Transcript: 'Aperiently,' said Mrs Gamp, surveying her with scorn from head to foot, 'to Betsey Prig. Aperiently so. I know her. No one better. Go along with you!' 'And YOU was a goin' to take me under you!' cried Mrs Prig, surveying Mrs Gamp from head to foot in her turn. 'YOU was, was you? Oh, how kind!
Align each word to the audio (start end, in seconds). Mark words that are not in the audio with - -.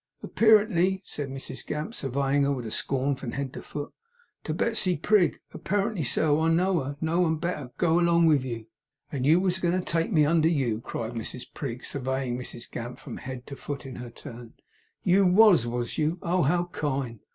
'Aperiently,' 0.23 1.03
said 1.05 1.29
Mrs 1.29 1.63
Gamp, 1.63 1.93
surveying 1.93 2.41
her 2.41 2.51
with 2.51 2.73
scorn 2.73 3.13
from 3.15 3.33
head 3.33 3.53
to 3.53 3.61
foot, 3.61 3.93
'to 4.43 4.51
Betsey 4.51 4.97
Prig. 4.97 5.39
Aperiently 5.53 6.03
so. 6.03 6.41
I 6.41 6.49
know 6.49 6.79
her. 6.81 6.97
No 6.99 7.19
one 7.19 7.35
better. 7.35 7.69
Go 7.77 7.99
along 7.99 8.25
with 8.25 8.43
you!' 8.43 8.65
'And 9.11 9.27
YOU 9.27 9.39
was 9.39 9.59
a 9.59 9.61
goin' 9.61 9.73
to 9.79 9.85
take 9.85 10.11
me 10.11 10.25
under 10.25 10.49
you!' 10.49 10.81
cried 10.81 11.13
Mrs 11.13 11.45
Prig, 11.53 11.85
surveying 11.85 12.35
Mrs 12.35 12.71
Gamp 12.71 12.97
from 12.97 13.17
head 13.17 13.45
to 13.45 13.55
foot 13.55 13.85
in 13.85 13.97
her 13.97 14.09
turn. 14.09 14.53
'YOU 15.03 15.23
was, 15.27 15.67
was 15.67 15.99
you? 15.99 16.17
Oh, 16.23 16.41
how 16.41 16.65
kind! 16.65 17.19